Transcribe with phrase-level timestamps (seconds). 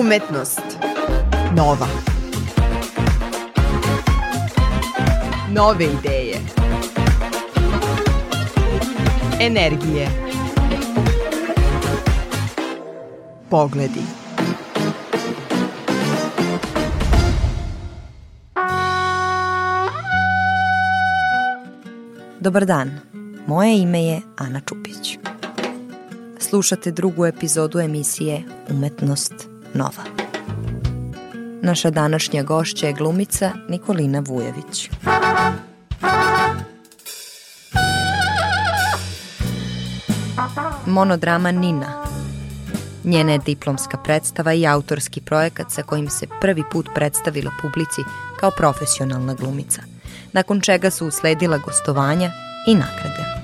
[0.00, 0.62] Umetnost.
[1.56, 1.86] Nova.
[5.52, 6.36] Nove ideje.
[9.40, 10.08] Energije.
[13.50, 14.00] Pogledi.
[22.40, 23.00] Dobar dan,
[23.46, 25.18] moje ime je Ana Čupić.
[26.38, 30.04] Slušate drugu epizodu emisije Umetnost Nova.
[31.62, 34.90] Naša današnja gošća je glumica Nikolina Vujević.
[40.86, 42.04] Monodrama Nina.
[43.04, 48.00] Njena je diplomska predstava i autorski projekat sa kojim se prvi put predstavila publici
[48.40, 49.82] kao profesionalna glumica,
[50.32, 52.30] nakon čega su usledila gostovanja
[52.68, 53.36] i nagrade.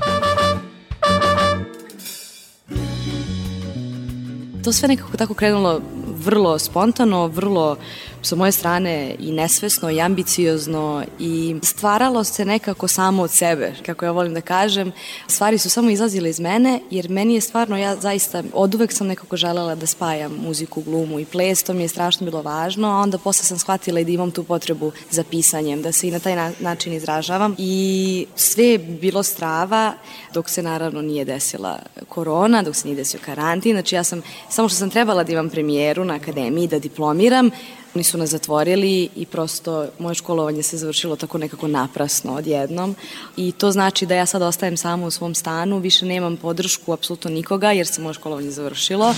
[4.65, 5.81] To sve nekako tako krenulo
[6.23, 7.77] vrlo spontano, vrlo
[8.23, 14.05] sa moje strane i nesvesno i ambiciozno i stvaralo se nekako samo od sebe, kako
[14.05, 14.93] ja volim da kažem.
[15.27, 19.07] Stvari su samo izlazile iz mene jer meni je stvarno, ja zaista od uvek sam
[19.07, 22.97] nekako želela da spajam muziku, glumu i ples, to mi je strašno bilo važno, a
[22.97, 26.19] onda posle sam shvatila i da imam tu potrebu za pisanjem, da se i na
[26.19, 29.95] taj na način izražavam i sve je bilo strava
[30.35, 31.79] dok se naravno nije desila
[32.09, 35.51] korona, dok se nije desio karantin, znači ja sam, samo što sam trebala da imam
[35.51, 37.51] premijeru na akademiji, da diplomiram,
[37.95, 42.97] Oni su nas zatvorili i prosto moje školovanje se završilo tako nekako naprasno odjednom
[43.37, 47.31] i to znači da ja sad ostajem sama u svom stanu, više nemam podršku apsolutno
[47.31, 49.15] nikoga jer se moje školovanje završilo.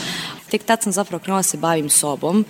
[0.55, 2.45] Tek tad sam zapravo krenula da se bavim sobom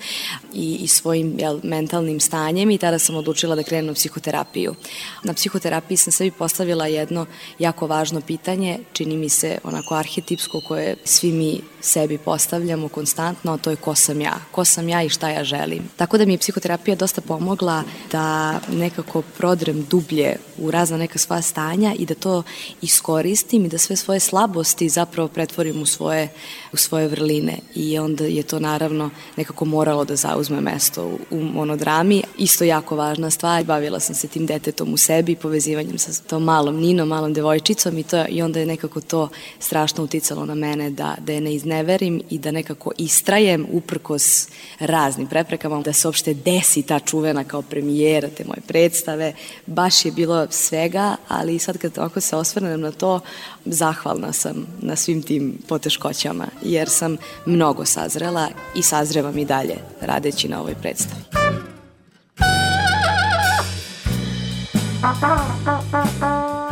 [0.54, 4.74] i, i svojim jel, mentalnim stanjem i tada sam odlučila da krenem na psihoterapiju.
[5.22, 7.26] Na psihoterapiji sam sebi postavila jedno
[7.58, 13.58] jako važno pitanje, čini mi se onako arhetipsko koje svi mi sebi postavljamo konstantno, a
[13.58, 15.88] to je ko sam ja, ko sam ja i šta ja želim.
[15.96, 17.82] Tako da mi je psihoterapija dosta pomogla
[18.12, 22.42] da nekako prodrem dublje u razna neka sva stanja i da to
[22.82, 26.28] iskoristim i da sve svoje slabosti zapravo pretvorim u svoje,
[26.72, 31.40] u svoje vrline i onda je to naravno nekako moralo da zauzme mesto u, u
[31.40, 32.22] monodrami.
[32.38, 36.76] Isto jako važna stvar, bavila sam se tim detetom u sebi, povezivanjem sa tom malom
[36.76, 39.28] Ninom, malom devojčicom i, to, i onda je nekako to
[39.58, 45.26] strašno uticalo na mene da, da je ne izneverim i da nekako istrajem uprkos raznim
[45.26, 49.32] preprekama, da se uopšte desi ta čuvena kao premijera te moje predstave.
[49.66, 53.20] Baš je bilo svega, ali sad kad ovako se osvrnem na to,
[53.64, 57.16] zahvalna sam na svim tim poteškoćama, jer sam
[57.46, 61.22] mnogo sazrela i sazrevam i dalje radeći na ovoj predstavi.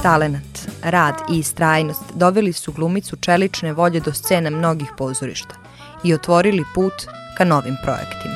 [0.03, 5.55] Talenat, rad i istrajnost doveli su glumicu čelične volje do scene mnogih pozorišta
[6.05, 6.93] i otvorili put
[7.39, 8.31] ka novim projektima.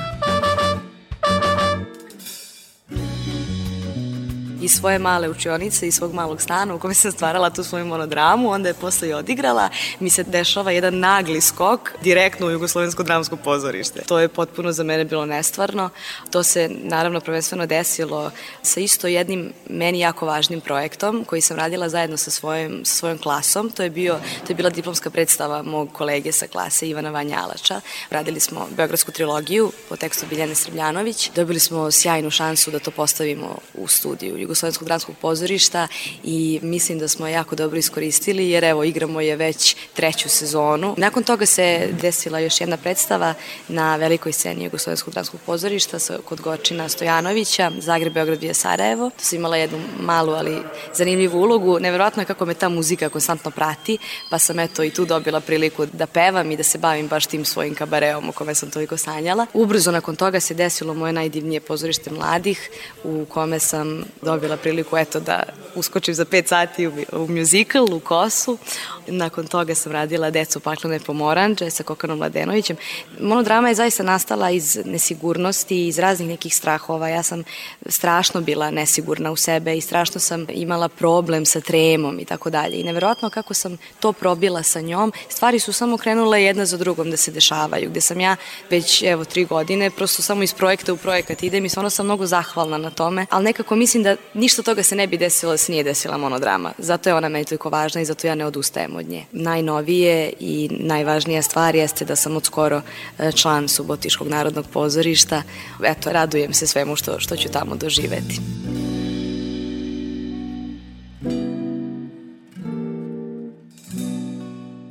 [4.66, 8.50] Iz svoje male učionice, iz svog malog stana u kome sam stvarala tu svoju monodramu,
[8.50, 9.68] onda je posle i odigrala,
[10.00, 14.02] mi se dešava jedan nagli skok direktno u Jugoslovensko dramsko pozorište.
[14.08, 15.90] To je potpuno za mene bilo nestvarno.
[16.30, 18.30] To se naravno prvenstveno desilo
[18.62, 23.18] sa isto jednim meni jako važnim projektom koji sam radila zajedno sa svojim, sa svojom
[23.18, 23.70] klasom.
[23.70, 27.80] To je, bio, to je bila diplomska predstava mog kolege sa klase Ivana Vanjalača.
[28.10, 31.30] Radili smo Beogradsku trilogiju po tekstu Biljane Srbljanović.
[31.34, 35.88] Dobili smo sjajnu šansu da to postavimo u studiju Jugoslovenskog Jugoslovenskog dramskog pozorišta
[36.24, 40.94] i mislim da smo jako dobro iskoristili jer evo igramo je već treću sezonu.
[40.96, 43.34] Nakon toga se desila još jedna predstava
[43.68, 49.10] na velikoj sceni Jugoslovenskog dramskog pozorišta kod Gočina Stojanovića, Zagreb, Beograd, Vija Sarajevo.
[49.10, 50.62] To sam imala jednu malu, ali
[50.94, 51.78] zanimljivu ulogu.
[51.80, 53.98] Neverovatno je kako me ta muzika konstantno prati,
[54.30, 57.44] pa sam eto i tu dobila priliku da pevam i da se bavim baš tim
[57.44, 59.46] svojim kabareom o kome sam toliko sanjala.
[59.54, 62.70] Ubrzo nakon toga se desilo moje najdivnije pozorište mladih
[63.04, 65.42] u kome sam dobila dobila priliku eto da
[65.74, 68.58] uskočim za 5 sati u, u musical, u Kosu.
[69.06, 72.76] Nakon toga sam radila Decu paklene pomoranđe sa Kokanom Mladenovićem.
[73.20, 77.08] Monodrama je zaista nastala iz nesigurnosti, iz raznih nekih strahova.
[77.08, 77.44] Ja sam
[77.86, 82.80] strašno bila nesigurna u sebe i strašno sam imala problem sa tremom i tako dalje.
[82.80, 87.10] I neverovatno kako sam to probila sa njom, stvari su samo krenule jedna za drugom
[87.10, 88.36] da se dešavaju, gde sam ja
[88.70, 92.26] već evo tri godine prosto samo iz projekta u projekat idem i stvarno sam mnogo
[92.26, 95.72] zahvalna na tome, ali nekako mislim da ništa toga se ne bi desilo da se
[95.72, 96.72] nije desila monodrama.
[96.78, 99.24] Zato je ona meni toliko važna i zato ja ne odustajem od nje.
[99.32, 102.82] Najnovije i najvažnija stvar jeste da sam od skoro
[103.18, 105.42] e, član Subotiškog narodnog pozorišta.
[105.84, 108.40] Eto, radujem se svemu što, što ću tamo doživeti.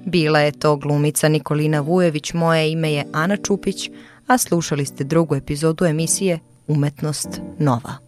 [0.05, 3.89] Bila je to glumica Nikolina Vujević, moje ime je Ana Čupić,
[4.27, 7.29] a slušali ste drugu epizodu emisije Umetnost
[7.59, 8.04] nova.